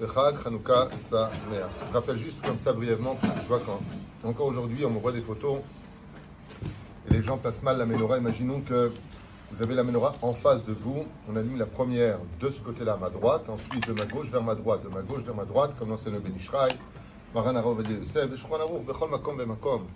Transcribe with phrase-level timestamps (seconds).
[0.00, 0.06] Je
[1.92, 3.78] rappelle juste comme ça brièvement, je vois quand
[4.28, 5.58] encore aujourd'hui on me voit des photos
[7.08, 8.18] et les gens passent mal la menorah.
[8.18, 8.90] Imaginons que
[9.52, 11.04] vous avez la menorah en face de vous.
[11.30, 14.42] On allume la première de ce côté-là à ma droite, ensuite de ma gauche vers
[14.42, 16.72] ma droite, de ma gauche vers ma droite, comme dans le Benishraï.
[17.32, 19.86] Maran Arov et Makom Bemakom.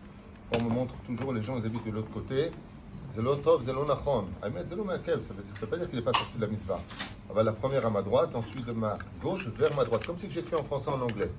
[0.57, 2.53] On me montre toujours les gens, ils habitent de l'autre côté.
[3.15, 4.27] Zelo Tov, Zelo Nachon.
[4.43, 6.81] Ahmed, Zelo Makev, ça ne veut pas dire qu'il n'est pas sorti de la mitzvah.
[7.35, 10.31] Va la première à ma droite, ensuite de ma gauche vers ma droite, comme si
[10.31, 11.31] j'écris en français en anglais.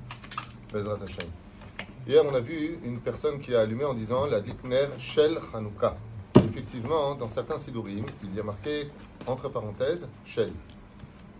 [2.07, 5.95] Hier, on a vu une personne qui a allumé en disant la Dikner Shel Hanouka.
[6.35, 8.91] Effectivement, dans certains Sidurim, il y a marqué
[9.25, 10.51] entre parenthèses Shel.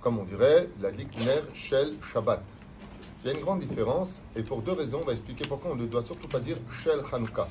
[0.02, 2.44] Comme on dirait la Dikner Shel Shabbat.
[3.22, 5.76] Il y a une grande différence, et pour deux raisons, on va expliquer pourquoi on
[5.76, 7.48] ne doit surtout pas dire Shel Hanouka.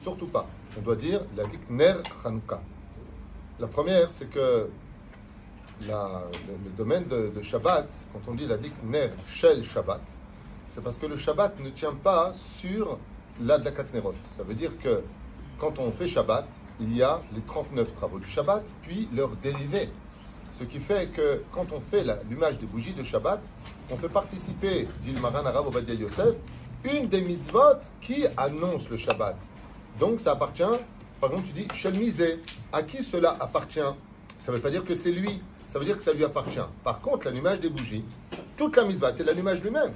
[0.00, 0.46] Surtout pas.
[0.76, 1.94] On doit dire la Dikner
[2.24, 2.60] Hanouka.
[3.58, 4.68] La première, c'est que
[5.82, 10.00] le, domaine de, Shabbat, quand on dit la Ner Shel Shabbat,
[10.70, 12.98] c'est parce que le Shabbat ne tient pas sur
[13.40, 14.14] l'Adlakat Nerot.
[14.36, 15.02] Ça veut dire que
[15.58, 16.46] quand on fait Shabbat,
[16.80, 19.88] il y a les 39 travaux du Shabbat, puis leurs dérivés.
[20.58, 23.40] Ce qui fait que quand on fait l'allumage des bougies de Shabbat,
[23.90, 26.34] on fait participer, dit le Maran Arabe Obadiah Yosef,
[26.84, 29.36] une des mitzvot qui annonce le Shabbat.
[29.98, 30.62] Donc ça appartient,
[31.20, 32.40] par exemple, tu dis Shel Mizé.
[32.72, 33.80] À qui cela appartient?
[34.38, 36.58] Ça ne veut pas dire que c'est lui ça veut dire que ça lui appartient.
[36.82, 38.02] Par contre, l'allumage des bougies,
[38.56, 39.92] toute la mitzvah, c'est l'allumage lui-même.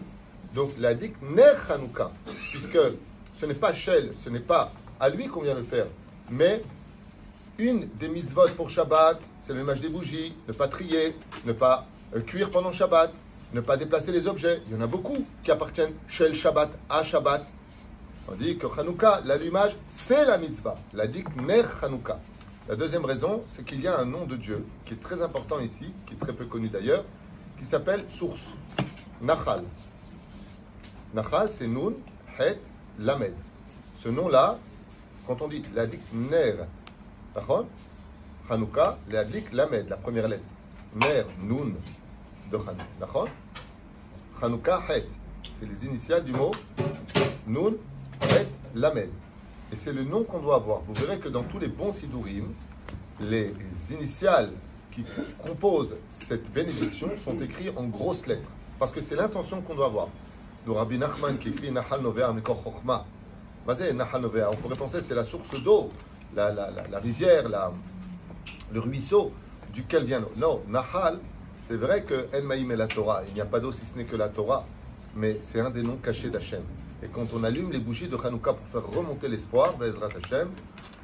[0.55, 2.11] Donc, la dik ner Hanouka,
[2.50, 2.78] puisque
[3.33, 5.86] ce n'est pas Shell, ce n'est pas à lui qu'on vient le faire,
[6.31, 6.61] mais
[7.59, 11.16] une des mitzvot pour Shabbat, c'est l'allumage des bougies, ne pas trier,
[11.47, 11.87] ne pas
[12.27, 13.11] cuire pendant Shabbat,
[13.55, 14.61] ne pas déplacer les objets.
[14.66, 17.47] Il y en a beaucoup qui appartiennent Shell Shabbat à Shabbat.
[18.28, 20.77] On dit que Hanouka, l'allumage, c'est la mitzvah.
[20.95, 22.20] La dik ner Hanouka.
[22.69, 25.59] La deuxième raison, c'est qu'il y a un nom de Dieu qui est très important
[25.59, 27.05] ici, qui est très peu connu d'ailleurs,
[27.59, 28.47] qui s'appelle source.
[29.20, 29.65] Nachal.
[31.12, 31.95] Nachal, c'est Nun,
[32.39, 32.59] Het,
[33.00, 33.34] Lamed.
[33.97, 34.59] Ce nom-là,
[35.27, 36.55] quand on dit l'adlik Ner,
[38.49, 40.44] Hanouka, l'adlik Lamed, la première lettre.
[40.94, 41.75] Ner, Nun,
[42.53, 43.31] de Hanouka.
[44.41, 45.09] Hanouka, Het.
[45.59, 46.53] C'est les initiales du mot
[47.47, 47.75] Nun,
[48.75, 49.09] Het, Lamed.
[49.72, 50.81] Et c'est le nom qu'on doit avoir.
[50.87, 52.53] Vous verrez que dans tous les bons sidurim,
[53.21, 53.55] les
[53.91, 54.50] initiales
[54.91, 55.05] qui
[55.43, 58.50] composent cette bénédiction sont écrites en grosses lettres.
[58.78, 60.09] Parce que c'est l'intention qu'on doit avoir.
[60.66, 63.06] Le Rabbi Nachman qui écrit Nahal Novea Mekor Chochma.
[63.66, 64.50] Nahal Novea.
[64.50, 65.91] On pourrait penser que c'est la source d'eau,
[66.34, 67.44] la, la, la, la, rivière,
[68.72, 69.32] le ruisseau
[69.72, 70.32] duquel vient l'eau.
[70.37, 71.19] Non, Nahal,
[71.66, 73.22] c'est vrai que En Maïm est la Torah.
[73.28, 74.66] Il n'y a pas d'eau si ce n'est que la Torah.
[75.16, 76.62] Mais c'est un des noms cachés d'Hachem.
[77.02, 79.74] Et quand on allume les bougies de Hanouka pour faire remonter l'espoir,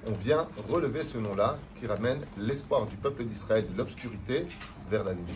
[0.07, 4.47] on vient relever ce nom-là qui ramène l'espoir du peuple d'Israël de l'obscurité
[4.91, 5.35] vers la lumière.